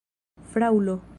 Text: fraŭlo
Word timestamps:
fraŭlo 0.53 1.01